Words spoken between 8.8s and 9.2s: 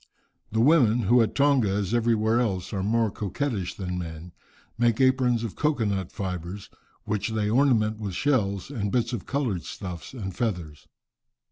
bits